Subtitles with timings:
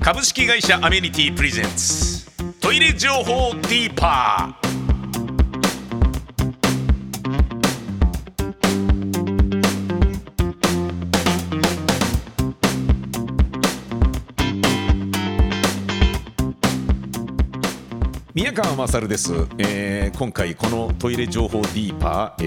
[0.00, 2.30] 株式会社アメニティプレゼンツ。
[2.60, 4.61] トイレ情報ディーパー。
[18.34, 22.44] 宮川勝です、えー今回このトイレ情報ディーパー、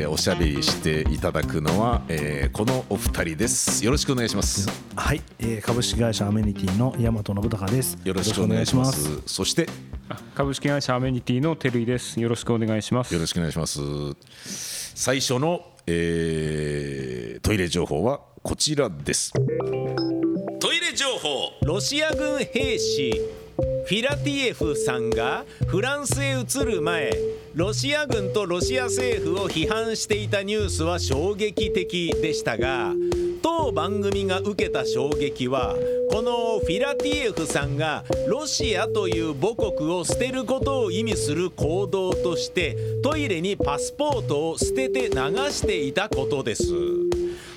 [0.00, 3.84] えーおしゃべりしていただくのは、えーこのお二人です。
[3.84, 4.66] よろしくお願いします。
[4.94, 7.98] はい、えー株式会社アメニティの大和信孝です。
[8.02, 9.20] よろしくお願いします。
[9.26, 9.68] そして？
[10.34, 12.18] 株式会社アメニティの照井です。
[12.18, 13.12] よろしくお願いします。
[13.12, 13.80] よろしくお願いします。
[14.94, 19.34] 最初の、えートイレ情報はこちらです。
[19.34, 21.52] トイレ情報。
[21.66, 23.20] ロシア軍兵士
[23.56, 27.10] フィラティエフさんがフランスへ移る前
[27.54, 32.92] ロシア軍とロシア政府を批判していたニュースは衝撃的でしたが
[33.42, 35.74] 当番組が受けた衝撃は
[36.10, 45.16] このフィラティエフさんがロシアという母国を捨てることを意味する行動としてトイレにパスポートを捨てて流
[45.50, 46.74] していたことです。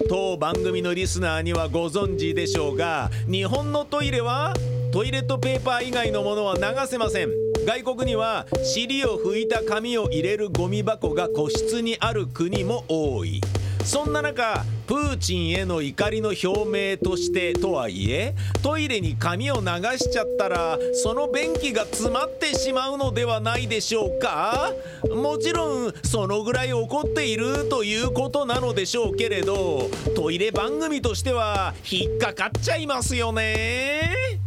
[0.07, 4.53] 当番組のリスナーにはご存知でしょうが日本のトイレは
[4.91, 7.29] トイレットペーパー以外のものは流せません。
[7.63, 13.39] 外国には尻を拭いた紙を入れるゴミ箱が個室にある国も多い。
[13.85, 19.67] そんな中プーチンへの怒りの表明としてとはいえトイレに紙を流
[19.99, 24.73] しちゃったらその便器が詰まってしまうのではないでしょうか。
[25.13, 34.39] もちろんそのぐらい怒っているということなのでしょうけれどトイレ番組としては引っかかっちゃいますよね。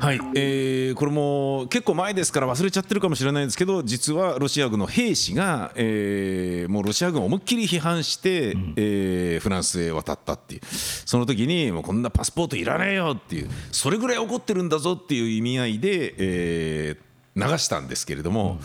[0.00, 10.60] はい、えーこれも結構前ですから忘れちゃってるかもしれないんですけど実はロシア軍の兵士が、えーもうロシア軍を思いっきり批判して、えーフランスへ渡ったっていう。
[10.64, 13.50] その時にもうこんなパスポートいらねえよっていう。
[13.72, 18.58] それぐらい怒ってるんだぞっていう意味合いで、えー流したんですけれども、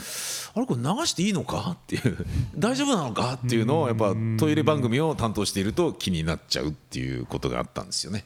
[0.55, 2.25] あれこれ流していいのかっていう。
[2.57, 8.25] 大丈夫なのかっていうのをやっぱトイレ番組を担当していると気になっちゃうっていうことがあったんですよね。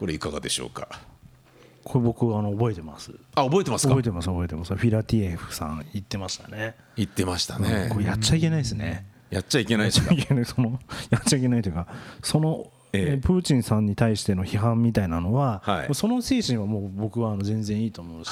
[0.00, 0.88] これいかがでしょうか？
[1.84, 3.12] これ僕あの覚えてます？
[3.34, 3.90] あ覚えてますか？
[3.90, 4.74] 覚えてます覚えてます。
[4.74, 6.76] フィラティエフさん言ってましたね。
[6.96, 9.06] 言ってましたね、これやっちゃいけないですね。
[9.30, 10.80] やっちゃいけないゃいけない その
[11.10, 11.86] やっちゃいけないというか
[12.22, 12.70] その。
[12.90, 18.30] えプーチンさんに対しての批判みたいなのは、はいその精神はもう僕はあの全然いいと思うし、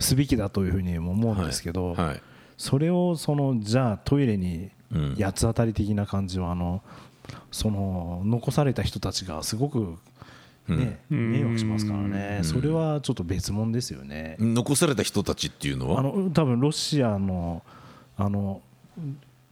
[0.00, 2.22] すべきだというふうにも思うんですけど、はい
[2.56, 6.82] それをそのじゃあトイレにうん八つ当たり的な感じはあの
[7.52, 9.96] その残された人たちがすごく、
[10.68, 12.40] ね迷惑しますからね。
[12.42, 14.36] それはちょっと別物ですよね。
[14.38, 16.00] 残された人たちっていうのは？
[16.00, 17.62] あの多分ロシアの
[18.16, 18.62] あの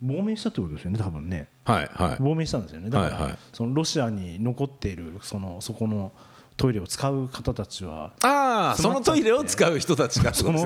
[0.00, 1.48] 亡命したってことですよね多分ね。
[1.64, 2.16] はいはい。
[2.22, 2.90] 亡命したんですよね。
[2.90, 3.38] だから、はいはい。
[3.52, 6.12] そのロシアに残っているそのそこの
[6.56, 10.60] トイレを使う方たちはああそのトイレを使う人たちがその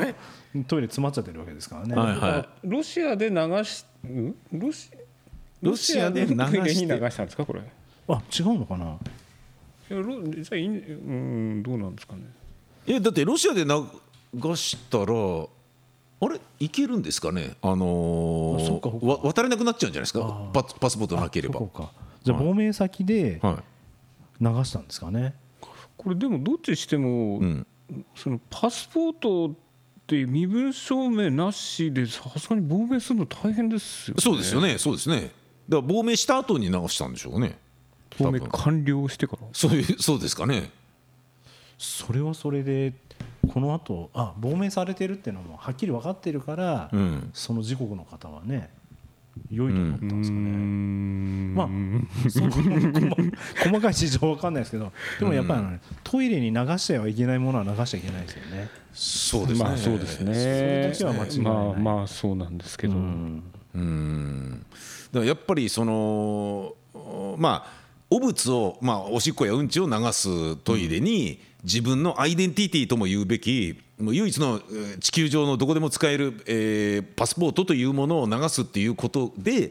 [0.67, 1.95] トイレ詰まっちゃってるわけですからね。
[1.95, 2.49] はいはい。
[2.65, 4.35] ロシアで流し、ん？
[4.53, 4.91] ロシ
[5.63, 6.35] ロシアで流
[6.69, 7.61] し流したんですかこれ？
[7.61, 7.63] い
[8.09, 8.97] あ違うのかな？
[9.95, 12.23] やロじゃあいうんどうなんですかね。
[12.87, 16.41] いやだってロシアで流したらあれ？
[16.61, 17.57] いけるんですかね？
[17.63, 20.51] あのー渡れなくなっちゃうんじゃないですか？
[20.53, 21.59] パパスポートなければ。
[21.59, 21.91] そうか
[22.23, 24.45] じゃあ亡命先ではい。
[24.45, 25.35] 流したんですかね？
[25.97, 27.67] これでもどっちしても、うん。
[28.15, 29.55] そのパスポートっ
[30.07, 34.21] ていう身分証明なしでさすがに亡命するの大変ですよね。
[34.21, 35.31] そうですよねそうですね。
[35.69, 37.59] だから亡命した後に流したんでしょうね
[38.19, 39.47] 亡命完了してから？
[39.53, 40.71] そういうそうですかね
[41.79, 42.93] それはそれで
[43.53, 48.71] この後あ亡命されてるっていうのもはっきり分かってるから、うんその自国の方はね
[49.51, 50.51] 良いと思ったんですかね。
[50.51, 51.69] んまあ
[52.31, 52.61] その細
[53.71, 58.69] 細かい事情は分かんないですけどでもやっぱりあのね、トイレに流してはいけないものは流しちゃいけないですよね。
[58.95, 60.35] そうですねまあそうですね。
[60.35, 62.95] それだけは間違いないまあまあそうなんですけど。
[62.95, 63.43] うん
[63.75, 64.67] うん
[65.13, 66.75] だからやっぱりその
[67.37, 79.71] まあ汚物を、まあ、おしっこやうんちを流すトイレに自分のアイデンティティとも言うべきもう唯一のえー地球上のどこでも使える、えーパスポートというものを流すっていうことで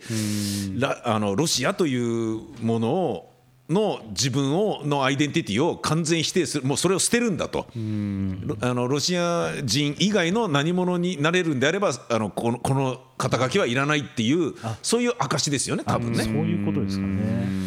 [0.78, 3.32] らあのロシアというものを
[3.70, 7.66] の自分をのアイデンティティを完全否定するもうそれを捨てるんだと。
[7.76, 14.54] ロあのロシア人以外の何者になれるんであればあのこのこの肩書きはいらないっていう
[14.84, 16.42] そういう証ですよね多分そうね。
[16.42, 17.65] いうことですかね。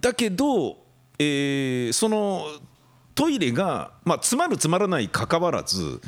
[0.00, 0.78] だけど、
[1.18, 2.46] えーその
[3.14, 6.02] トイレが、まあ、詰まる詰まらないかかわらず、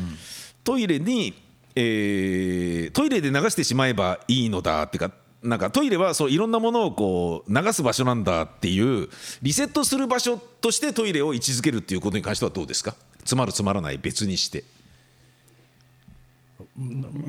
[0.63, 1.33] トイレに、
[1.75, 5.11] えートイレで流してしまえばいいのだってか
[5.43, 9.09] なんかトイレはそういろんなものをこう流す場所なんだっていう
[9.41, 12.95] リセットする場所としてトイレを位置づけるっていうことに関してはどうですか？
[13.21, 14.65] 詰まる詰まらない別にして。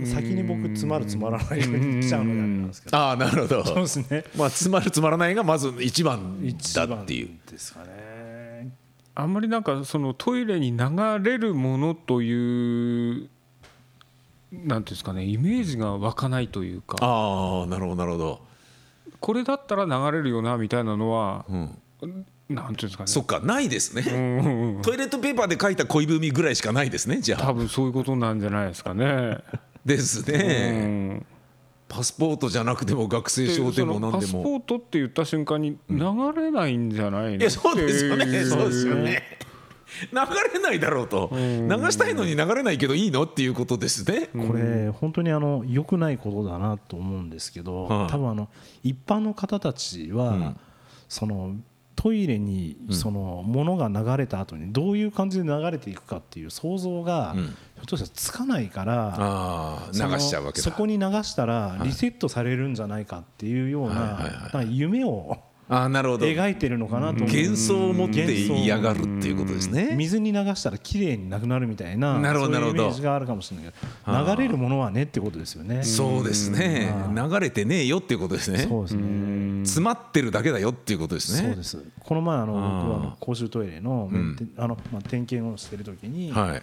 [0.06, 2.98] 先に僕詰まる詰まらないように来ちゃうのであれなんですけど。
[2.98, 3.66] ああなるほど。
[3.66, 4.24] そうですね。
[4.38, 7.30] まあ詰まる詰まらないがまず一番一番だっていう。
[7.50, 8.78] ですかね
[9.16, 10.88] あんまりなんかそのトイレに流
[11.22, 13.30] れるものという
[14.52, 16.98] なんていうんですかねイメージが湧かないというか。
[17.02, 18.42] ああなるほどなるほど。
[19.20, 23.08] これだったら流れるよなみたいなのはうんなんていうんですかね。
[23.08, 24.04] そっかないですね。
[24.08, 24.82] うんうんうん。
[24.82, 27.42] トイレットペーパーで書いた恋文ぐらいしかないですねじゃあ。
[27.42, 29.38] 多分そういうことなんじゃないですかね。
[29.86, 31.26] ですうねん。
[31.88, 34.44] パスポートじゃなくても学生で証でも何でも。
[34.44, 35.98] ポートって言った瞬間に流
[36.36, 37.36] れないんじゃないの？
[37.38, 38.26] いやそうですよね。
[38.46, 39.24] そうですよね。
[40.12, 40.20] 流
[40.54, 41.30] れないだろうと。
[41.32, 44.30] 流したいのに流れないけどいいのっていうことですね。
[44.34, 48.08] これ本当にあの良くないことだなと思うんですけど、はい。
[48.10, 48.50] 多分あの
[48.84, 50.58] 一般の方たちは、うん。
[51.08, 51.56] その
[52.02, 57.56] トイレにその物が流れた後にどういう感じで流れていくかっていう想像がうん。
[57.80, 60.64] ひょっとしたらつかないから、流しちゃうわけだ。
[60.64, 65.38] そこに流したらリセットされるんじゃないかっていうような夢を
[65.70, 66.26] ああなるほど。
[66.26, 69.94] 描いてるのかなと幻想を持って嫌がるっていうことですね。
[69.96, 73.72] 水に流したら綺麗になくなるみたいななるほどそういうイなるほどメージがあるかもしれない。
[73.72, 74.36] けど。
[74.36, 75.84] 流れるものはねってことですよね。
[75.84, 76.92] そうですね。
[77.08, 77.16] うん。
[77.30, 78.58] 流れてねえよっていうことですね。
[78.60, 79.64] そうですね。
[79.64, 81.48] 詰まってるだけだよっていうことですね。
[81.50, 81.84] そうです。
[82.00, 84.10] この前あの僕は公衆トイレの
[84.58, 86.62] あのまあ点検をしてる時にはい。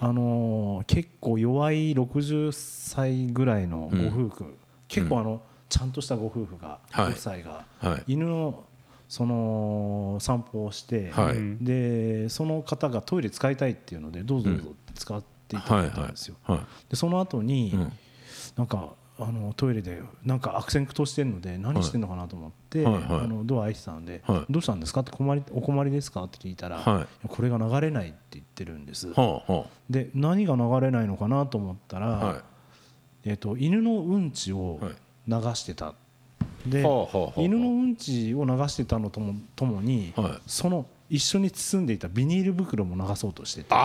[0.00, 4.44] あのー結構弱い60歳ぐらいのご夫婦
[4.88, 8.02] 結構あのちゃんとしたご夫婦がごはい夫妻がはい。
[8.08, 8.64] 犬の
[9.08, 11.64] その散歩をしてはい。
[11.64, 16.36] でその方がトイレ使いたいっていうのでどうぞどうぞ使っていただいたんですよ。
[16.44, 16.58] はい。
[16.90, 17.92] でその後に、うん。
[18.56, 24.52] なんかあのトイレでなんか悪戦苦闘してるので何してんのかなと思って、あのドア開いてたんで、はい。
[24.52, 27.28] どうしたんですかって困りお困りですかって聞いたら、はい。
[27.28, 29.08] これが流れないって言ってるんです、
[29.90, 32.42] で何が流れないのかなと思ったら、
[33.24, 34.92] えっと犬のうんちをはい
[35.28, 35.94] 流してた、
[36.66, 36.80] で、
[37.36, 40.32] 犬のうんちを流してたのともともに、はい。
[40.46, 43.66] その一緒に包んでいたビニール袋も流そうとしてて。
[43.70, 43.76] あ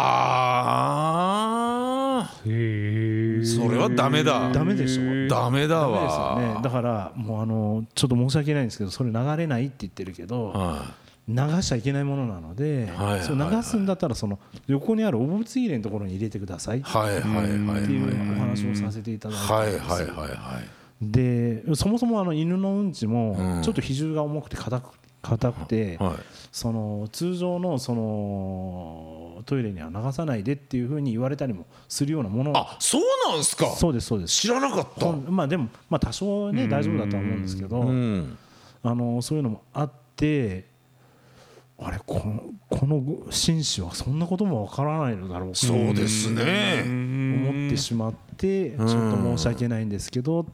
[2.30, 4.52] あへえそれはダメだ。
[4.52, 5.04] ダメでしょ。
[5.28, 6.60] ダメだダメですよわね。
[6.62, 10.94] だからもうあのちょっと申し訳ないんですけどそれ流れないって言ってるけどは
[11.28, 12.92] 流しちゃいけないものなので
[13.24, 16.78] そう流すんだったらその横にあるお物入れのところに入れてください。
[16.78, 17.86] っいはいはいはいはい。
[17.86, 23.12] ていうお話をさせていただいたんはいはいはいはいでそもそもあの犬のうんちうん。
[23.12, 24.90] もちょっと比重が重くて硬く
[25.22, 26.16] 硬くてはい。
[26.52, 32.54] その通常のそのトイレには流さないでっていうふうに言われたりもするようなもの。
[32.56, 33.02] あそう
[33.32, 33.68] なんすか。
[33.72, 34.36] そうですそうです。
[34.42, 35.12] 知らなかった。
[35.12, 38.38] まあでもまあ多少ね大丈夫だとは思うんですけどうん。
[38.84, 40.66] あのそういうのもあって
[41.78, 46.84] あれこのこの紳士はそんなこともわからないのだろうそうですね。
[46.86, 50.46] 思ってしまってちょっと申し訳ないんですけど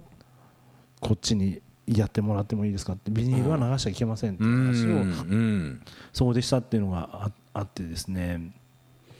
[1.01, 5.81] こっちにやってもらってもいいですかってビニールは流しちゃいけませんってういう話をん。
[6.13, 8.53] そうでしたっていうのがああってですね。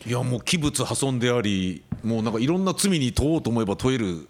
[0.06, 4.28] いやもう器物破損でありもうなんかいろんな罪に問おうと思えば問える。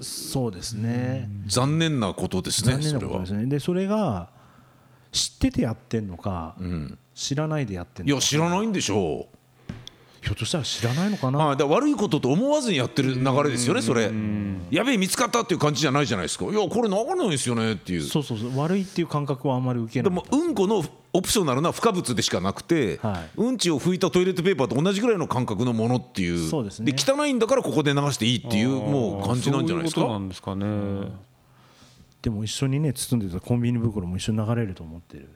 [0.00, 1.28] そうですね。
[1.46, 3.46] 残念なことですね残念なことですね。
[3.46, 4.28] でそれが
[5.12, 6.98] 知っててやってんのかうん。
[7.14, 8.20] 知らないでやってんいのか。
[8.20, 9.28] や知らないんでしょ
[10.24, 11.38] ひょっとしたら知らないのかな？
[11.44, 14.10] うはいだ悪いことと思わずにやってる流れですよねそれ。
[14.70, 16.46] やべえ見つかったっていう感じじゃないじゃないですか。
[16.46, 18.02] いやこれ流れないですよねっていう。
[18.02, 23.30] そうそうそう悪いっていう感覚はあんまり受けでないもうんこのオプショナルな不可物でしかなくて、はい。
[23.36, 26.48] うんちを拭いたトイレットペーパーと同じぐらいの感覚のものっていう。
[26.48, 26.94] そうですね。
[26.96, 30.00] 汚いんだからここで流していいっていうもう感じなんじゃないですか？
[30.00, 31.12] そういうことなんですかね。
[32.22, 35.28] でも一緒にね包んでたコンビニ袋も一緒に流れると思ってる。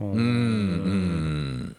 [0.00, 1.76] うんうん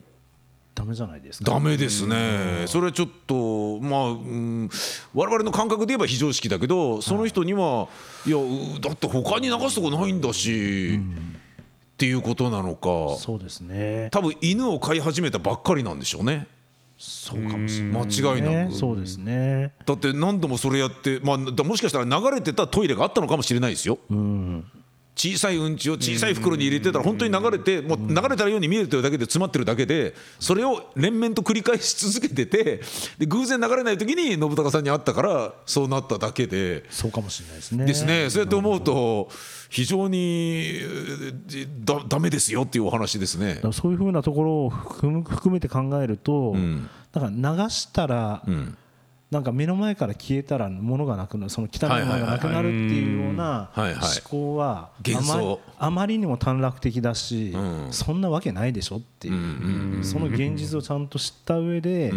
[0.79, 1.51] ダメじゃないですか。
[1.51, 4.69] ダメですね、それはちょっと、まあ、うん、
[5.13, 7.89] 我々の感覚で言えば非常識だけど、その人には、
[8.25, 14.07] いや、うだって他に流すとこないんだし、っていうことなのか、そうですね。
[14.11, 16.47] 多分犬を飼い始めたばっかりなんでしょうね、
[16.97, 18.53] そうかもしれない間違いなく。
[18.53, 19.73] ねそうですね。
[19.85, 23.97] だって何度もそれやって、まあ、だもしかしたら流れてたトイレがあったのかもしれないですよ。
[24.09, 24.65] うん
[25.19, 32.79] 小さいうんちを小さい袋に入れてたら本当に流れてもう流れたように見えてるだけで詰まってるだけでそれを連綿と繰り返し続けてて
[33.17, 36.85] で偶然流れない時に信孝さんに会ったからそうなっただけで。
[36.89, 37.85] そうかもしれないですね。
[37.85, 38.29] ですね。
[38.29, 39.29] そうやって思うと
[39.69, 43.59] 非常にえーだダメですよっていうお話ですね。
[43.73, 46.89] そういうふうなところを含めて考えると、ん。
[47.11, 48.77] だから流したらうん
[49.31, 53.85] なんか目の前から消えたら物がなくなるその汚いものがなくなるっていうような思
[54.23, 55.59] 考は幻想。
[55.77, 57.87] あまあまりにも短絡的だし、ん。
[57.91, 62.11] そんなわけないでしょっていう,、その現実をちゃんと知った上で、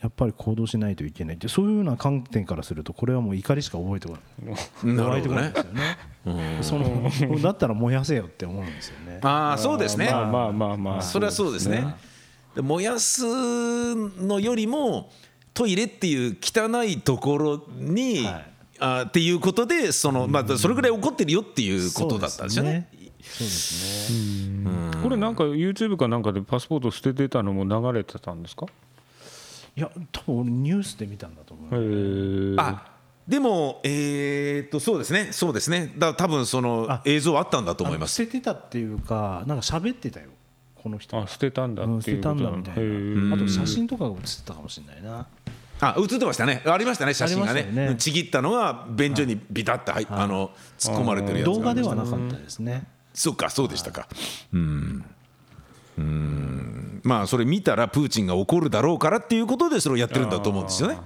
[0.00, 4.94] やっぱり行動しないといけないってそういうような観点からするとこれはもう怒りしか覚えてこない。
[4.94, 5.28] なね。
[5.28, 5.60] こないんで
[6.62, 7.12] すよね。
[7.12, 9.20] そのだったら燃やせよって思うんですよね。
[9.22, 10.10] ああそうですね。
[10.10, 11.02] まあまあまあまあ。
[11.02, 11.94] それはそうですね。
[12.56, 15.12] で燃やすのよりも
[15.60, 18.46] トイレっていう汚いところに、はい
[18.82, 22.88] あっていうことでその、まあ、それぐらい怒ってるよっていうことだったんですよね。
[23.20, 24.70] そうですね。
[25.02, 28.64] これなんか YouTube かなんかでパスポート捨ててたのも流れてたんですか？
[29.76, 32.54] いや多分俺ニュースで見たんだと思へう。
[32.54, 32.90] えあ
[33.28, 38.14] でも、えー、っとそうですねそうですねだ多分そのあ映像あったんだと思います。
[38.14, 40.30] 捨ててたっていうかなんか喋ってたよ
[40.74, 41.20] この人。
[41.20, 43.36] あ捨てたんだうん捨てたっていうことんだみたいへな。
[43.36, 45.26] えあと写真とかが写ってたかもしれないな。
[45.80, 46.62] あ映ってましたね。
[46.66, 47.62] ありましたね写真がね。
[47.62, 47.96] ね。
[47.96, 52.86] ちぎったのが便所にビタッと入っあの突っ込まれてるやつが動画ではなかったですね。
[53.14, 54.06] そうかそうでしたか。
[54.52, 55.04] うん。
[55.98, 57.00] うん。
[57.02, 60.98] まあそれ見たらプーチンが怒るだろうからっていうことでそれをやってるんだと思うんですよね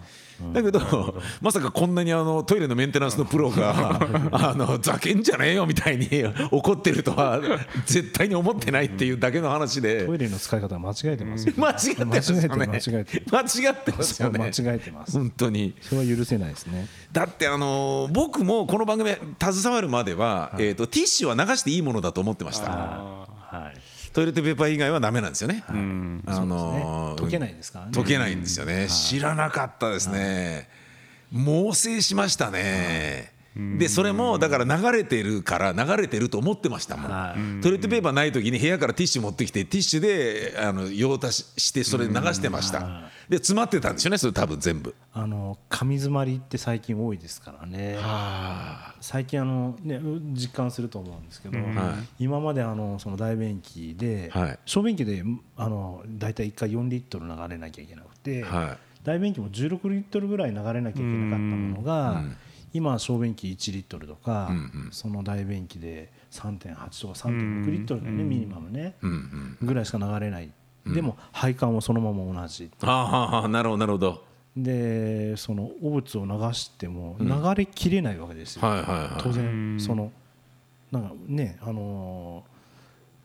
[0.52, 4.00] だけどまさかこんなにあのトイレのメンテナンスのプロが
[4.32, 6.08] あのざけんじゃねえよみたいに
[6.50, 7.40] 怒ってるとは
[7.86, 11.54] 絶対に思ってないっていうだけの話でトイレの使い方は間違えてますよ。
[11.56, 13.26] 間違ってますよね間違えてる間違えてる。
[13.30, 15.12] 間違ってますよね間違えてます。
[15.12, 16.88] 本当にそれは許せないですね。
[17.12, 19.10] だってあの僕もこの番組
[19.40, 23.93] 携わるまでは、えー、とティッシュは流していいものだと思ってましたはい。
[24.14, 25.80] トイレットペーパー以外はダメなんですよね、あね
[26.46, 27.90] のー溶けないですからね。
[27.92, 30.68] 溶けないんですよね、知らなかったですね、
[31.32, 37.62] 猛省しましたね、でそれもだから流れてるから流れてると思ってましたもん、はい。
[37.62, 44.94] トイレットペーパーない時に部屋からティッシュ持ってきてティッシュであの用足ししてそれ流してました、で詰まってたんですよねそれ多分全部。
[45.12, 47.96] あの紙詰まりって最近多いですからね。
[49.00, 50.00] 最近あの、ね、
[50.32, 51.58] 実感すると思うんですけど、
[52.18, 54.58] 今まであのその大便器で、はい。
[54.66, 55.22] 小便器で
[55.56, 58.78] あの大体1回4リットル流れなきゃいけなくて、はい。
[59.04, 62.22] 大便器も16リットルぐらい流れなきゃいけなかったものが、
[62.74, 64.50] 今は小便器1リットルとか、
[64.90, 68.96] その大便器で3.8とか3.6リットルだよね、ミニマムね、
[69.62, 70.50] ぐらいしか流れない、
[70.86, 72.70] でも配管はそのまま同じ。
[72.82, 74.24] ああなるほどなるほど。
[74.56, 77.26] でその汚物を流しても流
[77.56, 79.22] れきれないわけですよ、はいはいはい。
[79.22, 80.12] 当然その
[80.92, 82.54] なんかねあのー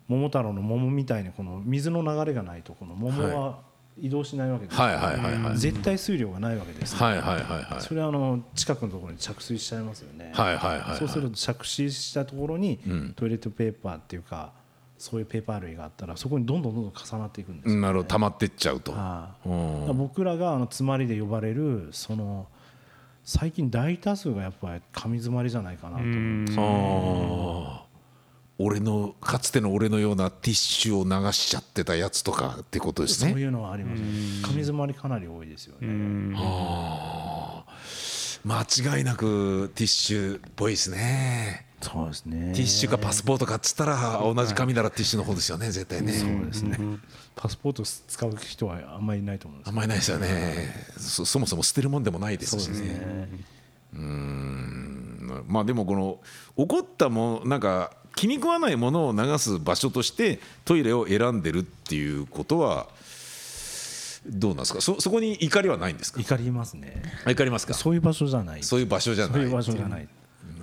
[0.09, 3.59] 桃太郎の桃みたいにこの水の流れがないとこの桃は
[4.01, 4.75] 移動しないわけです。
[4.77, 5.57] よ、はいはいはいはい。
[5.57, 6.93] 絶対水量がないわけです。
[6.93, 7.81] よ、はいはいはいはい。
[7.81, 10.97] それはあの近くのところに着水しちゃいますよね、はいはいはいはい。
[10.97, 12.79] そうすると着水したところに
[13.15, 14.51] トイレットペーパーっていうか
[14.97, 18.09] そういうペーパー類があったらそこにどんどんどんどん重なっていくんですよ、なるほど。
[18.09, 18.91] 溜まってっちゃうと。
[18.91, 19.49] はい。
[19.49, 19.73] うん。
[19.81, 22.47] だから僕らがあの詰まりで呼ばれるその
[23.23, 27.88] 最近大多数がやっぱり紙詰まりじゃないかなと思うんですよああ
[28.61, 33.31] 俺のかつての俺のようなティッシュを流しちゃってたやつとかってことですね。
[33.31, 34.01] そういうのはあります。
[34.01, 34.07] ね
[34.41, 36.35] 紙詰まりかなり多いですよね。
[38.43, 41.67] 間違いなくティッシュっぽいですね。
[41.81, 42.51] そうですね。
[42.53, 46.11] ティッシュかパスポートかっつったら同じ紙ならティッシュの方ですよね絶対ね。
[46.11, 46.77] そうですね。
[47.37, 50.73] パスポート使う人はあんまりいないと思うんですあんまりないですよね。
[50.97, 52.89] そそもそも捨てるもんでもないですしそうですね。
[52.89, 53.29] ね
[53.93, 55.45] うん。
[55.47, 56.19] まあでもこの
[56.57, 62.87] 起こったもなんか気に食わないものを流す場所としてトイレを選んでるっていうことは
[64.27, 64.81] どうなんですか？
[64.81, 66.19] そそこに怒りはないんですか？
[66.19, 67.01] 怒りますね。
[67.23, 67.73] あ怒りますか？
[67.73, 68.63] そういう場所じゃない。
[68.63, 69.33] そういう場所じゃない。
[69.35, 70.07] そういう場所じゃない。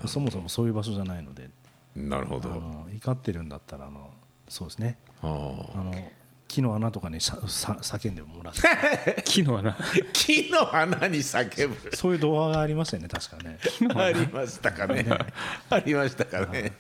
[0.04, 1.48] そもそもそういう場所じゃないので。
[1.96, 2.50] あなるほど。
[2.50, 4.10] の怒ってるんだったらあの
[4.50, 4.98] そうですね。
[5.22, 5.94] あの
[6.48, 9.22] 木の穴とかにささ叫んでもらって。
[9.26, 9.76] 木の穴。
[10.12, 11.96] 木の穴に叫ぶ。
[11.96, 13.58] そういう動画がありましたよね確かね。
[13.94, 15.06] ありましたかね。
[15.68, 16.72] ありましたかね。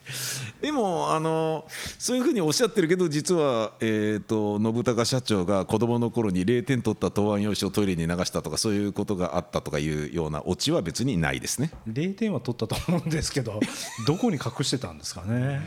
[0.60, 1.66] でもあの
[1.98, 11.70] そういうふうにおっしゃってるけど実はえっ、と信孝社長が子供の頃に0点取った答案用紙をトイレに流したとかそういうことがあったとかいうようなオチは別にないですね。
[11.88, 13.60] 0点は取ったと思うんですけど
[14.06, 15.60] どこに隠してたんですかね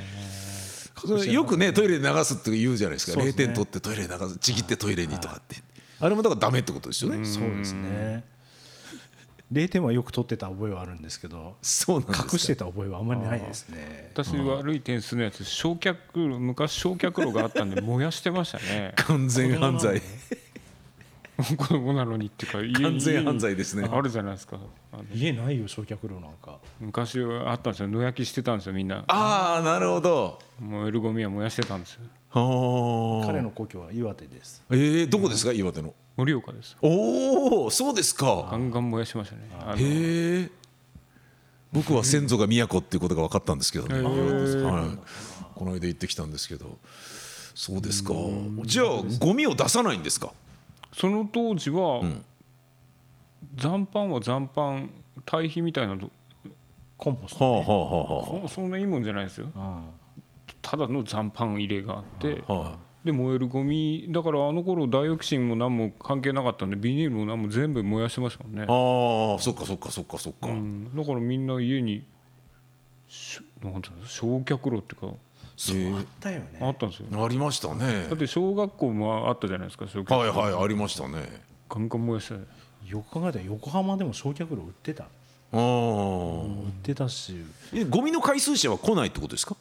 [1.32, 3.13] よくねトイレで流すって言うじゃないですか。
[3.13, 3.46] 0そうですね。
[3.46, 4.38] 点取ってトイレに流す。
[4.38, 5.58] ちぎってトイレにとかって。
[6.00, 7.25] あれもだからダメってことですよね。
[7.25, 8.24] そうですね。
[9.51, 12.29] 0点はよく取ってた覚えはあるんですけどそうなんですか。
[12.32, 14.12] 隠してた覚えはあんまりないですね。
[14.13, 18.94] 私悪い点数のやつ焼却炉昔焼却炉があったんで燃やしてましたね。
[18.98, 20.01] 完全犯罪。
[21.58, 23.88] 子供なのにっていうか家完全犯罪ですね。
[23.91, 24.58] あるじゃないですか。
[25.13, 26.60] 家ないよ焼却炉なんか。
[26.79, 27.88] 昔はあったんですよ。
[27.88, 29.03] 野焼きしてたんですよみんな。
[29.08, 30.39] ああなるほど。
[30.60, 32.01] 燃えるゴミは燃やしてたんですよ。
[32.31, 34.63] はあ彼の故郷は岩手です。
[34.69, 35.53] えー、どこですか？
[35.53, 35.93] 岩手の。
[36.17, 36.75] 盛岡です。
[36.81, 39.50] おおそうですガかンガン燃やしてましたね。
[39.62, 40.50] あのへえ
[41.72, 44.98] 僕は先祖が都っていうことが分かったんですけどね、はい、
[45.55, 46.77] この間行ってきたんですけど。
[47.55, 48.13] そうですか。
[48.63, 48.88] じゃあ
[49.19, 50.31] ゴミを出さないんですか？
[50.93, 52.25] その当時は、ん。
[53.55, 54.89] 残飯は残飯
[55.25, 56.10] 堆肥みたいなの
[56.98, 59.48] コンポスト、はあはあはそそんないいもんじゃないですよ。
[59.55, 59.81] あ
[60.62, 64.08] ただの残飯入れがあってあはあはで燃えるゴミ。
[64.10, 68.63] だからあの頃ダイオキシンも何も関係なかったんでビニールも何も全部燃やしてましたもんね。
[68.67, 72.05] あああそっかそっかそっかそっか、うん、だからみんな家に
[73.08, 75.13] しなんていうの焼却炉っていうか
[75.62, 76.60] そうあったよね。
[76.62, 77.25] あったんですよ。
[77.25, 78.08] ありましたね。
[78.10, 81.42] だって小学校もあったじゃないですか焼却炉はいはいありましたね。
[81.70, 82.36] ガンガン燃やして
[82.89, 85.04] よく考えたら横浜でも焼却炉売ってた。
[85.04, 85.08] あ
[85.51, 87.36] あ、売ってたし。
[87.74, 89.58] えゴミの回数車は来ないってことですか？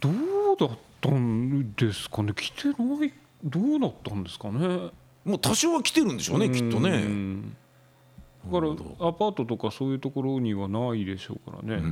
[0.00, 0.12] どう
[0.58, 2.32] だったんですかね。
[2.34, 2.74] 来てな
[3.04, 3.12] い。
[3.44, 4.90] どうだったんですかね。
[5.24, 7.02] もう多少は来てるんでしょうねきっとうね。
[7.02, 7.56] ん
[8.50, 8.72] だから
[9.06, 11.82] アパートとかそういうところにはないでしょうからね、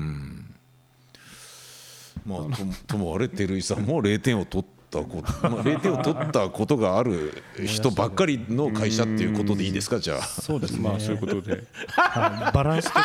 [2.27, 11.65] まあとともあれ照井さんも0点を取ったこと、 まあ、0点を取ったことがある人ばっかりの会社っていうことでいいですかじゃそうですね、まあそういうことで。
[11.87, 12.55] はい。
[12.55, 13.03] バランスとっ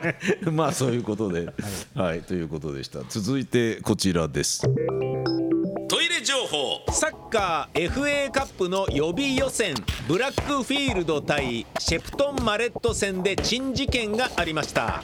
[0.00, 0.16] て。
[0.46, 1.48] あ まあそういうことで。
[1.94, 2.20] はい。
[2.22, 3.00] ということでした。
[3.08, 4.62] 続いてこちらです。
[5.88, 6.80] トイレ情報。
[6.92, 9.74] サッカー FA カップの予備予選。
[10.08, 15.02] ブラックフィールド対シェプトン・マレット戦で珍事件がありました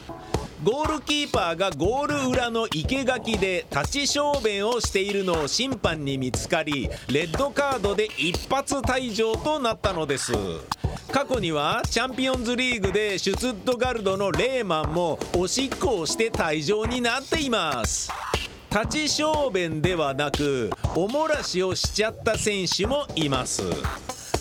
[0.64, 10.32] ゴールキーパーがゴール裏の生垣で立ち小便をしているのを審判に見つかりレッドカードで一発退場となったのです。
[11.12, 18.10] 過去にはチャンピオンズリーグでシュツットガルドのレーマンもおしっこをして退場になっています。
[18.70, 23.62] 立ち小便ではなくおもらしをしちゃった選手もいます。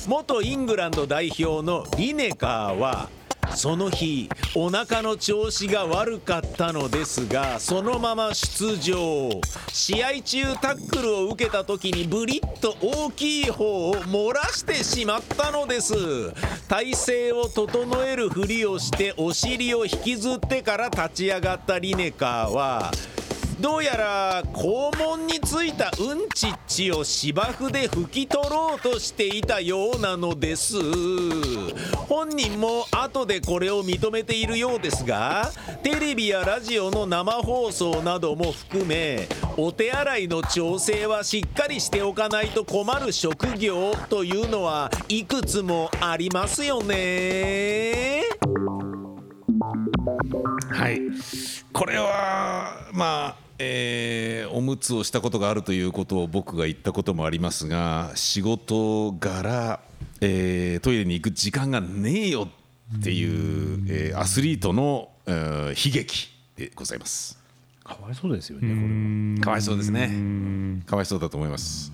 [0.08, 3.10] 元イングランド代表のリネカーは
[3.56, 9.30] その日お腹の調子が悪かったのですがそのまま出場。
[9.72, 15.94] 試合中タックルを受けた時にブリッと大きい方を漏らしてしまったのです。
[16.68, 22.92] 体勢を整えるふりをしてお尻を引きずってから立ち上がったリネカーは
[23.60, 30.76] どうやら肛門についたうんちっちを芝生で拭き取ろうとしていたようなのです。
[32.08, 48.24] 本人も後でこれを認めているようですがテレビやラジオの生放送なども含めお手洗いの調整はしっかりしておかないと困る職業というのはいくつもありますよね。
[50.70, 51.02] はい。
[51.74, 59.80] これはまあえーおむつをしたことがあるということを僕が言ったこともありますが仕事柄、
[60.22, 62.48] えートイレに行く時間がねえよ
[62.98, 67.38] っていう、えーアスリートの、えー悲劇でございます。
[67.84, 70.82] かわいそうですよねこかわいそうですね。
[70.86, 71.92] かわいそうだと思います。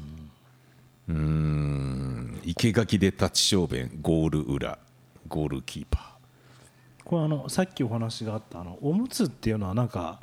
[1.08, 2.42] うーん。
[2.46, 4.80] 生垣で立ち小便ゴール裏
[5.28, 6.02] ゴールキーパー。
[6.02, 10.20] れこれあのさっきお話があったあのおむつっていうのはなんか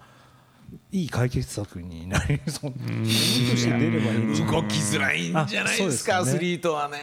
[0.92, 2.70] いい解決策になりそう。
[2.70, 2.78] 動き
[4.78, 6.18] づらいんじゃないですかね。
[6.18, 6.98] アスリートはね。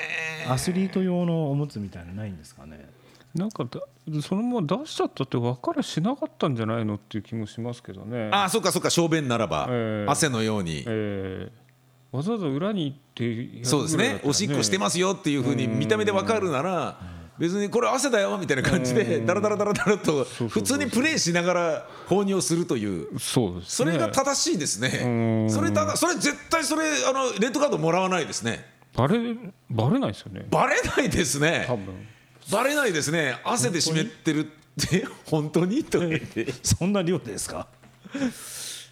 [0.47, 2.89] アスリート用のおむつみたいなのないんですかね。
[3.35, 3.81] なんかだ
[4.21, 8.29] そのまま出しちゃったって分からしなかったんじゃないのっていう気もしますけどね。
[8.31, 10.09] ああそっかそっか小便ならば、ええ。
[10.09, 11.67] 汗のように、えー
[12.11, 14.21] わざわざ裏に行ってやるそうですね。
[14.23, 16.97] おしっこしてますよっていうふうに見た目でわかるなら
[17.39, 23.19] 別にこれ汗だよみたいな感じでダラダラダラダラと普通にプレーしながら放尿するという。
[23.19, 25.01] それが正しいですね。
[25.03, 25.07] う
[25.45, 25.49] ん。
[25.49, 28.65] それただそれ絶対それあのレッドカードもらわないですね。
[28.95, 29.35] バレ
[29.69, 30.45] バレないですよね。
[30.49, 31.65] バレないですね。
[31.67, 32.07] 多分。
[32.51, 33.37] バレないですね。
[33.43, 35.83] 汗で湿ってるって本当に？
[35.83, 35.99] と。
[36.63, 37.67] そんな量ですか？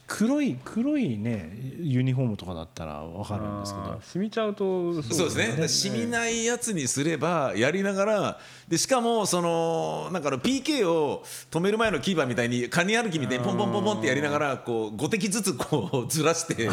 [0.08, 16.72] 黒い黒いねユニフォームとかだったらわかるんですけあどー染みちゃうとそうですね、染みないやつにすればやりながらでしかもそのなんかあの PK を止める前のキーパーみたいにカニ歩きみたいにポンポンポンポンってやりながらこう5滴ずつこうずらして や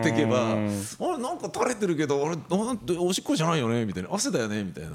[0.00, 3.84] っていけばあれなんか垂れてるけどあれなんておしっこじゃないよね？
[3.86, 4.10] みたいな。
[4.12, 4.62] 汗だよね？
[4.64, 4.90] みたいな。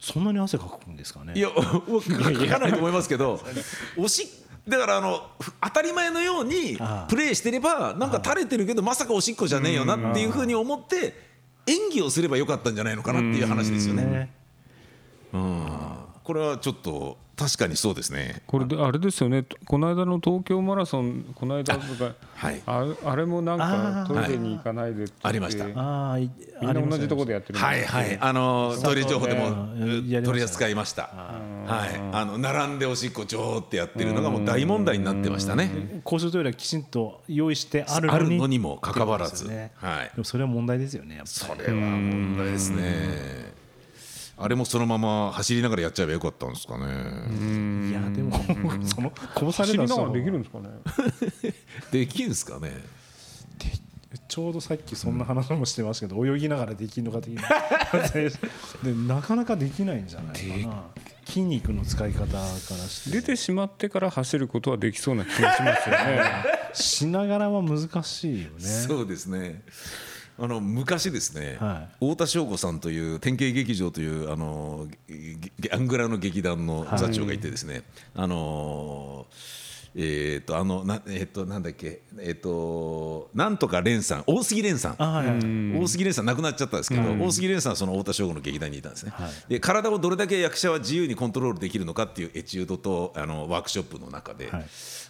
[0.00, 1.32] そんなに汗かくんですかね？
[1.34, 1.48] いや、
[1.88, 3.40] 僕書かないと思いますけど、
[3.96, 4.28] おし
[4.66, 11.14] だからあのふ当たり前のようにプレーしてればなんか垂れてるけどまさかおしっこじゃねえよなっていうふうに思って
[11.66, 14.04] 演技をすればよかったんじゃないのかなっていう話ですよね。
[14.04, 14.32] ね
[15.32, 18.42] うんこれはちょっと確かにそうですね。
[18.46, 19.44] これであれですよね。
[19.66, 22.62] この間の東京マラソンこの間とかはい。
[22.64, 25.64] ああれもなんかトイレに行かないでありました。
[25.74, 29.66] あみんな同じところでやってるんはいはい、あのトイレ情報でも
[30.24, 31.02] 取り扱いました。
[31.66, 36.00] はい、あの並んでおしっこちょーってやってるのがもう大問題になってましたね。
[36.04, 38.26] 公衆トイレはきちんと用意してあるのに。
[38.26, 39.72] あるのにもかかわらず、ね。
[39.76, 40.04] はい。
[40.04, 43.63] で、もそれは問題ですよねそれは問題ですね。
[44.36, 46.86] あれもそのまま走りながらやっちゃえばよかったんですかね。
[47.30, 48.36] りいやでも
[48.84, 50.68] その殺さ走りなれたらできるんですかね
[51.92, 53.04] できるんですかね。
[54.28, 57.42] ちょうどさっきそんな話もしてましたけど泳ぎながらできるのか的な
[58.82, 60.84] でなかなかできないんじゃないかな
[61.26, 66.22] 筋肉の使い方からして出てしまってから走ることはできそうな気がしますよね
[66.72, 69.62] しながらは難しいよねそうですね。
[70.36, 74.88] あの昔ですね、は太田翔子さんという典型劇場というあの
[75.72, 77.82] アングラの劇団の座長がいてですね、
[78.16, 79.26] あの
[79.94, 84.96] えっ、とあのなえっ、となんだっけえっ、となんとか蓮さん大杉蓮さん。
[84.98, 89.30] 大杉蓮さん亡くなっちゃったんですけど、大杉蓮さんはその太田翔吾の劇団にいたんですね、はい。
[89.48, 94.64] で体をどれだけ役者は自由にコントロールできるのかっていうエチュードとあのワークショップの中で、はい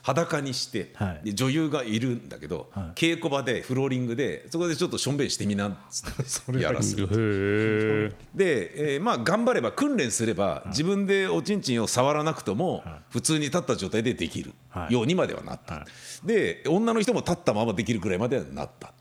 [0.05, 1.31] 裸にして、はい。
[1.31, 2.99] で女優がいるんだけど、はい。
[2.99, 8.15] 稽古場でフローリングでそこでちょっとしょんべんしてみなっつってやらせる。
[8.35, 14.53] で、えーまあ頑張れば訓練すれば自分でおちんちんを触らなくとも普通に立った状態でできる。
[14.69, 14.93] はい。
[14.93, 15.87] ようにまではなった、は
[16.23, 18.93] で女の人も立ったままできるくらいまではなった。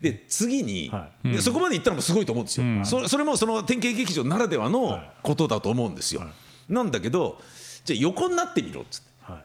[0.00, 6.22] で次に、はでそこまでいったのもすごいと思うんですよ、そそれもその典型劇場ならではのことだと思うんですよ、
[6.68, 7.40] なんだけど
[7.84, 9.10] じゃあ横になってみろっつって。
[9.20, 9.40] はい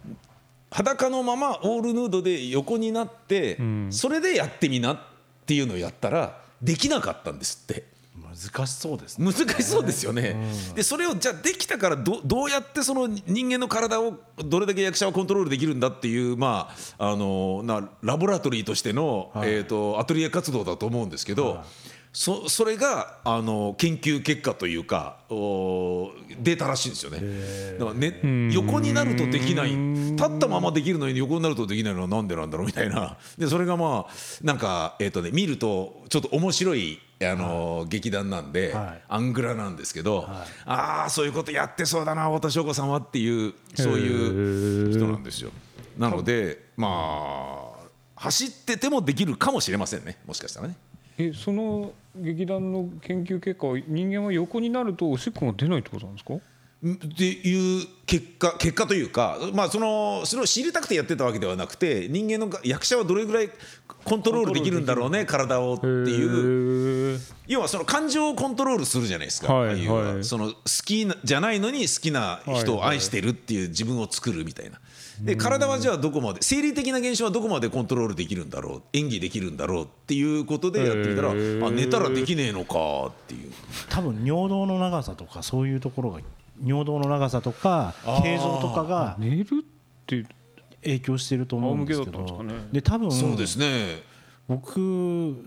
[0.71, 3.57] 裸のままオールヌードで横になって、
[3.89, 4.99] それでやってみなっ
[5.45, 7.95] ていうのをやったらできなかったんですって。
[8.35, 9.31] 難しそうですね。
[9.31, 10.35] 難しそうですよね、
[10.75, 21.63] でそれをじゃあできたからどどうやってその人間の体をどれだけ役者はコントロールできるんだっていう、まあ、あのなラボラトリーとしての、えー、とアトリエ活動だと思うんですけど、
[22.15, 27.19] そそれがあの研究結果というかお出たらしいんですよね。
[27.77, 29.75] だからね横になるとできない。
[30.15, 33.17] 立ったままできるのに横になるとできないのはなんでなんだろうみたいな。
[33.37, 39.01] でそれがまあなんか、えーとね、見るとちょっと面白いあの、劇団なんで、はい。
[39.09, 40.25] アングラなんですけど、
[40.65, 45.51] ああそういうことやってそうだな太田翔子さんはっていうそういう人なんですよ。
[45.97, 47.75] なのでまあ
[48.15, 50.77] 走っててもできるかもしれませんねもしかしたらね。
[51.17, 56.35] えその劇団の研究結果は人間は横になるとおしっこが出ないってことなんですか？
[56.35, 56.37] っ
[57.17, 63.49] ていう結果結果というか、まあ、そのそれを知りたくてやってたわけではなくて人間のが役者はどれぐらい
[64.03, 67.19] コントロールできるんだろうね体をっていう。
[67.47, 69.93] 要はその感情をコントロールするじゃないですか、はいは。
[69.95, 70.23] はい。
[70.23, 74.79] その好きなじゃないのに好きな人を愛してるっていう自分を作るみたいな。
[75.21, 81.33] で体はじゃあどこまで生理的な現象はどこまでコントロールできるんだろう演技できるんだろうっていうことでやってみたらあ
[81.71, 83.51] 寝たらできねえのかっていう。
[83.89, 86.19] 多分尿道の長さとかそういうところが
[86.63, 89.45] 尿道の長さとか形状とかが寝るっ
[90.05, 90.25] て。
[90.85, 92.21] 影響してると思うんですけど。
[92.21, 94.03] ですかねで多分そうですね。
[94.47, 94.79] 僕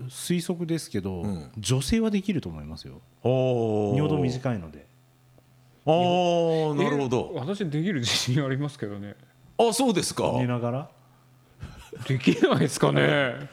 [0.08, 1.52] 推測ですけどん。
[1.56, 3.00] 女性はできると思いますよ。
[3.22, 4.86] 尿尿道短いので。
[5.86, 5.94] ああ
[6.74, 9.14] なるほえど私できる自信ありますけどね
[9.58, 10.32] あそうですか。
[10.38, 10.88] 寝ながら？
[12.06, 13.48] できないですかね。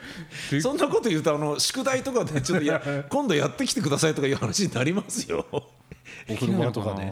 [0.51, 5.45] で そんなこと言うとあの宿題とかでちょっとや 今度やってきてくださいとかいう話になりますよ。
[6.29, 7.11] お風呂場とかで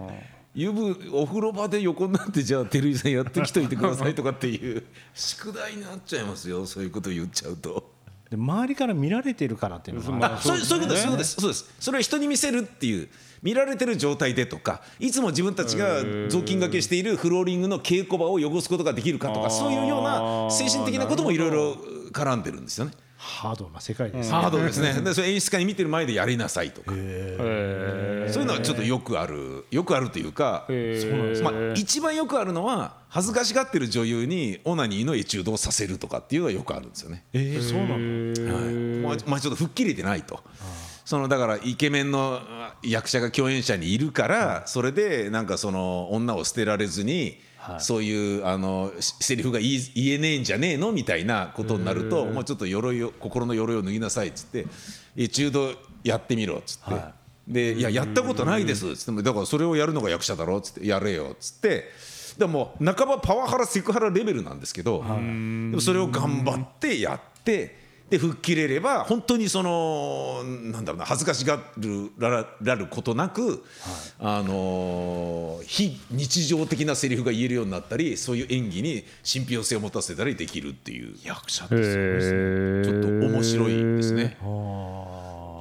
[0.53, 4.83] 湯船お風呂場で横になってじゃあ照井さんやってきといてくださいとかっていう
[5.15, 6.65] 宿題になっちゃいますよ。
[6.67, 7.91] そういうこと言っちゃうと。
[8.29, 11.41] で周りから見られてるからっていうのがまああそういうことですそういうことです。
[11.41, 11.65] そうです。
[11.79, 13.09] それは人に見せるっていう
[13.43, 21.73] 見られてる状態でとかいつも自分たちが雑巾がけしているフローリングの稽古場を汚すことができるかとかそういうような精神的なこともいろいろ
[22.11, 22.93] 絡んでるんですよね。
[23.23, 25.01] ハードな世界ですハードですね。
[25.01, 37.23] でそれ演出家に見てる前でやりなさいとか、へそういうのはちょっとよくあるよくあるというか、えまあ一番よくあるのは恥ずかしがってる女優にオナニーのエチュードをさせるとかっていうのはよくあるんですよね。
[37.31, 37.61] えー。
[37.61, 40.43] そうなのはい、まあ、まあちょっと吹っ切れてないと。
[41.05, 47.39] そのだからイケメンのあ役者が共演者にいるからそれでなんかその女を捨てられずに
[47.79, 54.65] そういうあのしセリフが言えねえんじゃねえのみたいなことになるともうちょっと鎧を心の鎧を脱ぎなさいっつって
[55.15, 55.71] エチュード
[56.03, 57.01] やってみろっつって、
[57.47, 59.11] でいややったことないですっつって。
[59.11, 61.89] もだからそれをやるのが役者だろっつってやれよっつって。
[62.37, 67.82] でも半ばパワハラセクハラレベルなんですけど、でもそれを頑張ってやって。
[68.13, 73.63] でで吹っ切れれば本当にそのなんだろうな恥ずかしがるららることなく、
[74.19, 81.15] あの非日常的なセリフが言えるようになったりそういう演技に信憑性を持たせたりできるっていう。
[81.23, 82.83] 役者ですね。
[82.83, 84.37] ちょっと面白いですね。
[84.41, 84.43] あ。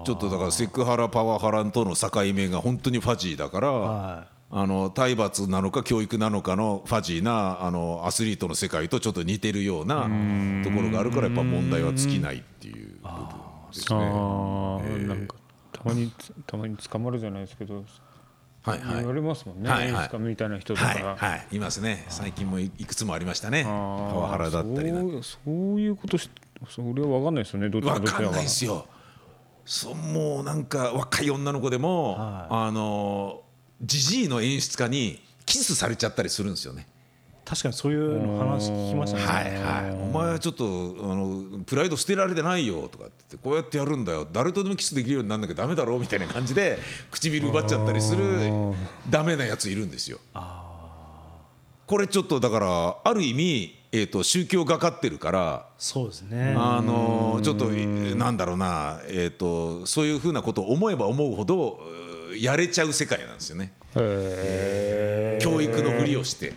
[0.04, 10.02] ちょっとだからセクハラパワハラとの境目が本当にファジーだから、はあの体罰なのか教育なのかのファジーなあのアスリートの世界とちょっと似てるような
[10.62, 13.26] ところがあるからやっぱ問題は尽きないっていう部分
[13.72, 13.98] ですね。
[13.98, 15.36] ああ、なんか
[15.72, 16.12] たまに
[16.46, 18.96] たまに捕まるじゃないですけど、はいはい。
[18.98, 20.18] 言われますもんね、はいはい。
[20.18, 21.56] みたいな人とか、はいはい。
[21.56, 22.04] いますね。
[22.10, 23.64] 最近もいいくつもありましたね。
[23.64, 26.28] パワハラだったりそうそういうことし
[26.68, 27.70] それは分かんないですよね。
[27.70, 28.86] どっちかどっちかがないですよ。
[29.64, 33.41] そうもうなんか若い女の子でも、はあの
[33.82, 36.86] ジジイの演出家にキスされちゃったりするんですよね。
[37.44, 39.24] 確かにそういうの話聞きましたね。
[39.24, 40.68] はいはい、お前はちょっとあ
[41.14, 44.26] のプライド捨てられてないよとかってこうやってやるんだよ。
[44.32, 46.78] 誰とでもキスできるようになんなきゃダメだろうみたいな感じで
[47.10, 48.50] 唇奪っちゃったりする
[49.10, 50.18] ダメなやついるんですよ。
[51.84, 56.54] これちょっとだからある意味、えー、と宗教がかってるからそうですね。
[56.56, 62.01] あのちょっとなんだろうな、えー、とそういうふうなことを思えば思うほどう
[62.36, 63.72] やれちゃう世界なんですよね。
[63.96, 66.52] へ教育のふりをして。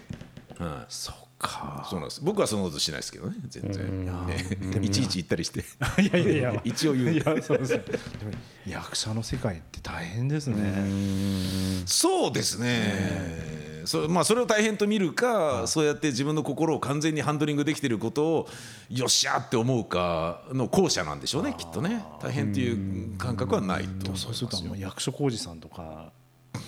[0.58, 0.86] はい。
[0.90, 1.86] そうか。
[1.90, 2.22] そうなんです。
[2.24, 4.38] 僕はそのことしないですけどね全然、ね、
[4.82, 5.60] いちいち言ったりして。
[5.60, 6.62] いやいやいや。
[6.64, 7.12] 一応言う。
[7.12, 7.84] いやそうですね。
[7.88, 8.32] でも
[8.68, 11.84] 役者の世界って大変ですね。
[11.86, 18.48] そうですね、そまあ、それを大変と見るか、そうやって自分の心を完全にハンドリングできていることを
[18.90, 22.04] よっしゃって思うかの後者なんでしょうねきっとね。
[22.22, 26.12] 大変という感覚はないと思いますそうすると役所広司さんとか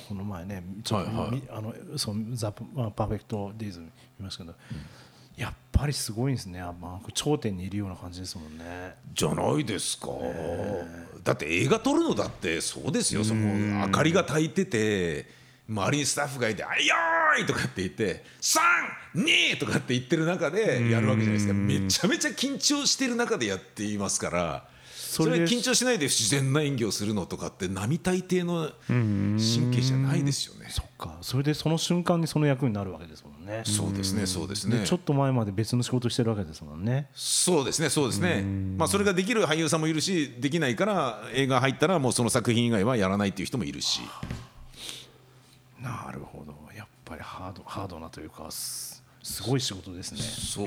[0.07, 1.31] この前ねちょっとはいはい。
[1.31, 3.87] みあのそうザまあパーフェクトデイズ見
[4.19, 4.55] ましたけど、
[5.37, 6.59] やっぱりすごいんですね。
[6.59, 8.95] あまあ頂点にいるような感じですもんね。
[9.13, 10.07] じゃないですか、
[11.23, 13.23] だって映画撮るのだってそうですよ。
[13.23, 15.27] その明かりが焚いてて
[15.69, 18.23] 周りにスタッフがいて「あいよーい!」とかって言って
[19.15, 21.53] 「32!」とかって言ってる中でやるわけじゃないですか。
[21.53, 24.77] めちゃめちゃ緊張してる中でやっていますから。
[25.09, 30.67] それ緊張しないで自然な演技をするのとかって並大抵の神経じゃないですよね。
[30.69, 31.17] そっか。
[31.21, 33.63] それでその瞬間にその役になるわけですもんね。
[33.65, 34.79] そうですねそうですね。
[34.79, 37.07] でちょっと前まで別の仕事してるわけですもんね。
[37.15, 38.43] そうですね、そうですね。
[38.77, 44.01] まあ、それができる俳優さんもいるし、できないから、映画入ったら、もうその作品以外はやらないっていう人もいるし。
[45.81, 46.53] なるほど。
[46.75, 50.21] やっぱりハードハードなというかすすごい仕事ですね。
[50.21, 50.65] そう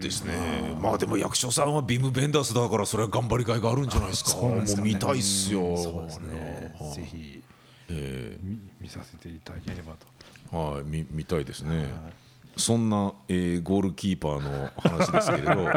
[0.00, 0.76] ですね。
[0.80, 4.30] まあ、でも役所さんはビムベンダースだから、それは頑張りがいがあるんじゃないですか。
[4.30, 4.90] そうなんですかね。
[4.90, 5.76] もう見たいっすよ。
[5.76, 6.76] そうですね。
[6.94, 7.42] ぜひ
[7.88, 10.56] 見見させていただければと。
[10.56, 11.88] はい、見見たいですね。
[12.56, 15.70] そんな、えーゴールキーパーの話ですけれど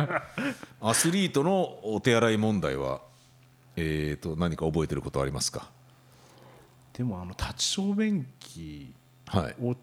[0.88, 3.02] アスリートのお手洗い問題は、
[3.76, 5.72] えー、と何か覚えてることありますか、
[7.00, 8.94] でもあの立ち小便器
[9.26, 9.76] はい、を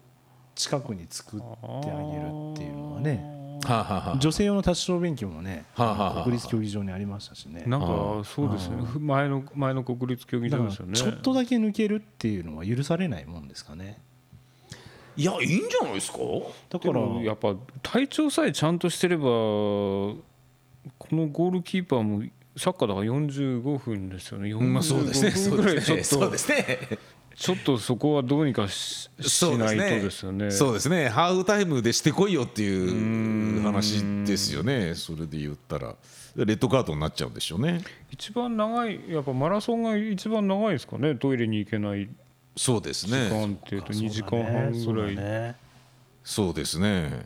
[0.53, 7.63] 近くに作ってあげるっていうのはねはあ、はあは女性用の立ち小便器もねはあ国立競技場にありましたしね。
[7.65, 7.87] なんか
[8.23, 8.75] そうですね。
[8.99, 10.91] 前の前の国立競技場ですよね。
[10.91, 13.99] らちょっとだけ抜けるっていうのは許されないもんですかね。
[15.15, 16.17] いやいいんじゃないですか？
[16.19, 20.19] でだからもやっぱ体調さえちゃんとしてればこ
[21.11, 22.21] のゴールキーパーも
[22.57, 24.53] サッカーだから45分ですよね。
[24.53, 25.29] まあそうですね。
[25.29, 26.03] 45そう分ぐらいですね。
[26.03, 26.99] ちょっとそうですね。
[27.35, 30.49] ちょっとそこはどうにかししないとですよね。
[30.49, 31.07] そうですね。
[31.09, 34.95] ハーフタイムでしてこいよっていう話ですよね。
[34.95, 35.95] それで言ったら。
[36.35, 37.81] レッドカードになっちゃうんでしょうね。
[38.11, 41.15] 一番長いやっぱマラソンが一番長いですかね。
[41.15, 42.07] トイレに行けない
[42.55, 45.55] そうです時間ねっていうと2時間半ぐらい、
[46.23, 47.25] そうですね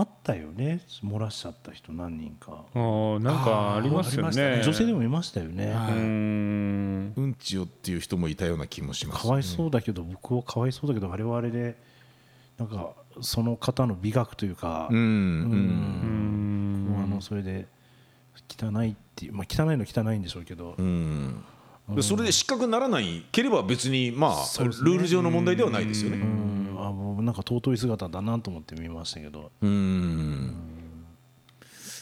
[0.00, 0.80] あったよね。
[1.04, 2.64] 漏らしちゃった人何人か。
[2.74, 4.62] ああなんかありますよありましたね。
[4.64, 5.66] 女性でもいましたよね。
[5.66, 7.12] うーん。
[7.16, 9.22] うんちよっていう人もいたような気もします。
[9.22, 11.76] かわいそうだけど僕はかわいそうだけどあれはあれで
[12.58, 14.96] なんかその方の美学というかうん。
[14.96, 15.04] うん。
[16.96, 17.04] うん。
[17.04, 17.68] あのそれで
[18.48, 20.76] 汚いっていうまあ汚いの汚いんでしょうけど。
[20.78, 21.44] うん。
[21.94, 26.49] でそれで失格にならないければ別にまあ、ルール上の問題ではないですよね
[27.22, 29.50] なんか尊い姿だなと思って見ましたけど。
[29.62, 30.54] うん。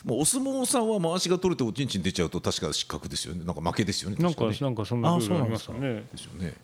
[0.04, 3.44] もうお相撲さんは回しが取れておちんちん出ちゃうと確か失格ですよね。
[3.44, 4.16] なんか負けですよね。
[4.18, 6.04] なんかなんかそんなルールありますよね。
[6.12, 6.54] ですよね。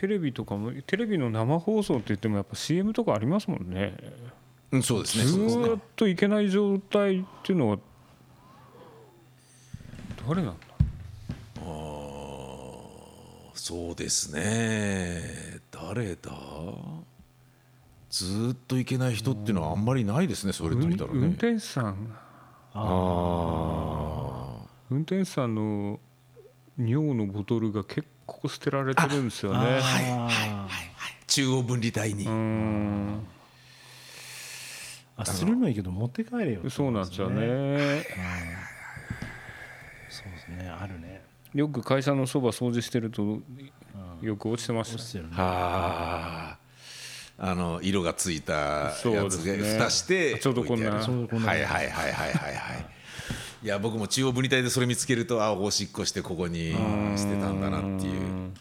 [0.00, 3.96] テレビとかもテレビの生放送って言ってもやっぱ CM とかありますもんね。
[4.72, 5.48] うんそうですね。
[5.48, 7.78] ずっといけない状態っていうのは
[10.28, 10.66] 誰なんだ
[13.54, 15.60] そうですね。
[15.70, 16.30] 誰だ？
[18.10, 21.18] ずーっといけない人っていうのはあんまりないですねそれと運見たらね。
[21.18, 22.16] 運転手さん。
[22.74, 22.80] あ
[24.90, 25.98] 運転手さんの
[26.78, 29.80] 尿のボトルが結構捨てられてるんですよね。
[29.82, 30.68] あ
[31.26, 32.28] 中央分離帯に、
[35.16, 38.04] あするのいいけど持って帰れよってそうなんですよね。
[40.08, 40.68] そうですね。
[40.68, 41.23] あるね
[41.54, 43.40] よく会社のそば掃除してると
[44.20, 45.30] よく落ちてました落ちてるね。
[45.34, 46.58] はあ。
[47.36, 49.14] あの色がついたやつそう
[49.44, 51.06] で蓋してちょうどこんな置いてある。
[51.06, 52.86] ちょうどこんなはいはいはいはいはいはい。
[53.62, 58.52] いや僕も中央分離帯でそれ見つけるとあおしっこしてここにしてたんだなっていう。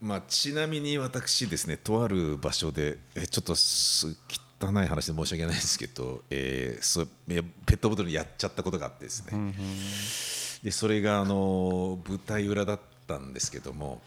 [0.00, 4.16] まあちなみに私ですねとある場所でえちょっとす
[4.60, 7.42] 汚い話で申し訳ないですけど、えーそペ
[7.74, 9.54] ットボトルにやっちゃったことがあってですね、
[10.66, 14.02] でそれがあの舞台裏だったんですけども、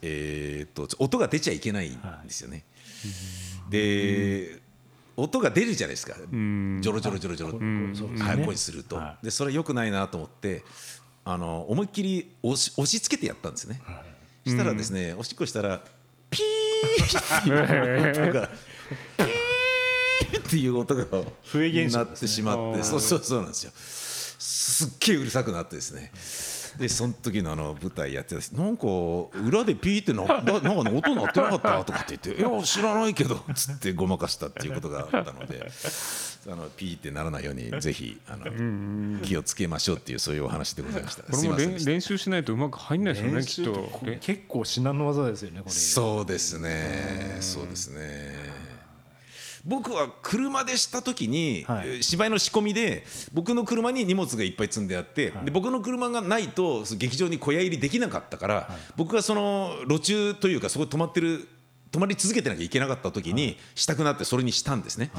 [0.00, 2.64] えー、と音が出ちゃいけないんですよね。
[3.68, 4.58] で
[5.14, 10.64] 音が出るじゃないですか、ジョロジョロジョロジョロ、声にすると、はでそれは良くないなと思って
[11.22, 13.82] あの思いっきり押し押し付けてやったんですね、
[14.46, 15.82] したらですねおしっこしたら
[16.30, 17.20] ピー！
[17.40, 20.40] っていう音がピー！
[20.46, 21.04] っていう音が
[21.44, 23.72] 笛現象なってしまってそうそうそうなんですよ
[24.70, 26.12] すっげえうるさくなってですね。
[26.78, 28.86] でその時のあの舞台やってたなんか
[29.44, 35.66] 裏でピーってなな なんかね音鳴ってなかったとかって言って「いや知らないけど」っつってごまかしたっていうことがあったので
[36.48, 41.22] あのピーってならないようにぜひあの気をつけましょうっていうそういうお話でございました。
[41.24, 44.18] これも練習しないとうまく入んないですよね練きっと。
[44.20, 45.72] 結構至難の技ですよねこれ。
[45.72, 48.69] そうですね、そうですね。
[49.64, 51.88] 僕は車でした時に、はい。
[51.88, 61.46] えー芝居の仕込みで僕の車に荷物がいっぱい積んであって、で僕の車がないと劇場に小屋入りできなかったから、僕がその路中というかそこに止まってる
[61.92, 65.10] 止まり続けてなきゃいけなかった時にしたくなってそれにしたんですね。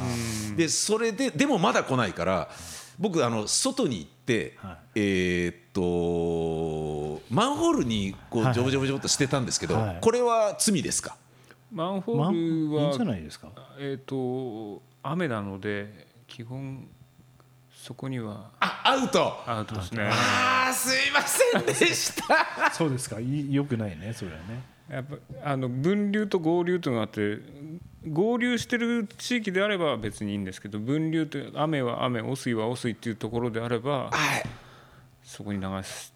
[0.55, 2.49] でそれででもまだ来ないから
[2.97, 4.77] 僕あの外に行って、はい。
[4.95, 8.53] えーっとマンホールにこうはい。
[8.53, 9.97] ジョブジョブジョブっとしてたんですけど、はい。
[10.01, 11.15] これは罪ですか？
[11.71, 13.49] マンホまあいールいんじゃなはいですか。
[13.79, 16.87] えっと雨なので基本
[17.73, 19.43] そこにはあアウト。
[19.47, 20.09] アウトですね。
[20.11, 22.71] あーすいませんでした。
[22.73, 23.19] そうですか。
[23.19, 24.63] いよくないねそれはね。
[24.89, 27.39] やっぱあの分流と合流というのがあって
[28.09, 34.43] 合流してる地域であれば別にいいんですけど分流って雨は雨汚水は汚水っていうところであればはい。
[35.23, 36.13] そこに流す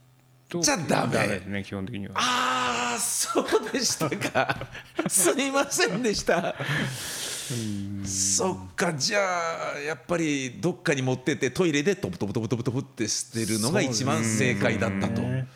[0.49, 1.27] とじゃダメ。
[1.27, 2.13] ですね基本的には。
[2.15, 4.67] ああそうでしたか。
[5.08, 6.55] すいませんでした。
[8.05, 15.47] そっかじゃあやっぱりどっかに持ってってトイレでトブトブトブトブトブって捨てるのが一番正解だったとなるね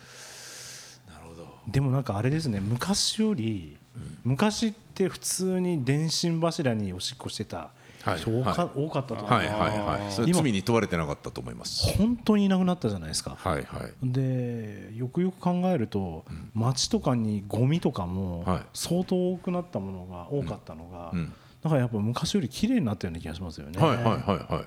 [1.26, 3.76] ほどでもなんかあれですね昔より
[4.22, 7.70] 昔って普通に電信柱におしっこしてた人
[8.00, 8.70] 多か,、はい。
[8.74, 9.58] 多かったと思う、はいはい
[10.02, 10.12] はい。
[10.12, 11.96] それ今罪に問われてなかったと思います。
[11.96, 13.92] 本当にいなくなったじゃないですか、はいはい。
[14.02, 18.62] でよくよく考えると、街とかにゴミとかもはい。
[18.74, 21.32] 相当多くなったものが多かったのが、うん
[21.62, 24.66] だからやっぱ昔より綺麗になったような気がしますよね、はいはいはいはい。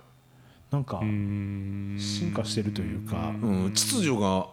[0.70, 1.98] なんかうん。
[2.00, 4.48] 進化してるというか、うん、秩序が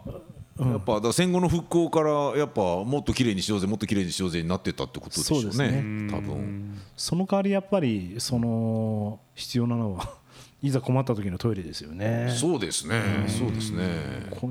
[0.58, 5.50] やっぱ戦後の復興からやっぱもっと綺麗にしようぜもっと綺麗にしようぜになってったってことでしょうね。
[5.50, 6.80] そうです多分。
[6.96, 10.14] その代わりやっぱりその必要なのは
[10.62, 12.34] いざ困った時のトイレですよね。
[12.36, 13.00] そうですね。
[13.26, 13.86] そうですね。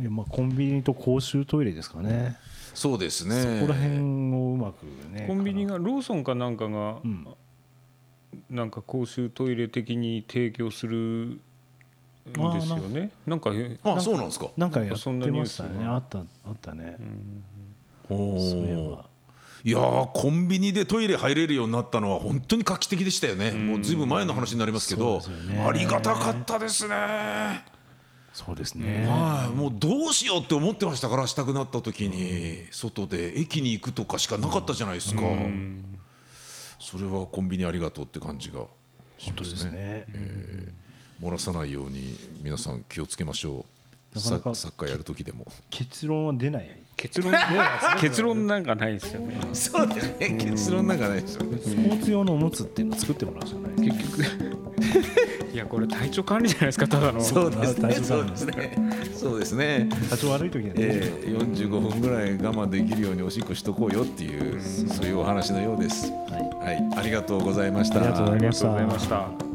[0.10, 2.38] まあコンビニと公衆トイレですかね、
[2.74, 3.60] そうですね。
[3.60, 4.00] そこら辺
[4.34, 7.28] をうまくねコンビニがローソンかなんかが、ん。
[8.50, 11.40] なんか公衆トイレ的に提供するん
[12.34, 13.12] ですよね。
[13.26, 14.48] なんかえあそうなんですか。
[14.58, 15.94] なんかやってそんなニュースましたねが。
[15.96, 16.26] あったあっ
[16.62, 16.98] たね、
[18.10, 18.96] おそういえー。
[18.96, 19.06] ば
[19.63, 23.52] いやーコンビニでトイレ入れるようになったのは本当に画期的でしたよね。
[23.52, 25.63] もうずいぶん前の話になりますけどね。
[25.68, 27.65] ありがたかったですね。
[28.32, 29.56] そうですね、はい。
[29.56, 32.68] もうどうしようって思ってましたからしたくなった時に。
[32.72, 35.22] 外で駅に行くとかしかなかったじゃないですか。
[36.80, 38.60] それはコンビニありがとうって感じが
[39.18, 40.06] 本当ですね、
[41.21, 43.65] 漏らさないように皆さん気をつけましょ
[44.13, 44.15] う。
[44.15, 45.45] なかなかササッカーやる時でも。
[45.69, 46.79] 結論は出ない。
[46.95, 47.34] 結論
[48.01, 49.38] 結論なんかないですよね。
[49.53, 50.38] そうですね。
[50.39, 51.58] 結論なんかないですよね。
[51.62, 53.88] スポーツ用のおむつっていうのを作ってもらうしかない。
[53.88, 54.23] 結局。
[55.53, 57.21] いやこれ体調管理じゃないですかただの。
[57.21, 57.93] そうですね。
[57.95, 58.77] そうですね
[59.15, 59.89] そうですね。
[60.10, 66.12] 多少悪い時はね、えー、45分ぐらい我慢できるようにおしっこしとこうよっていうそういうお話のようです。
[66.12, 66.17] は
[66.63, 66.65] い。
[66.65, 66.99] はい。
[66.99, 67.97] ありがとうございました。
[67.97, 69.49] ありがとうございました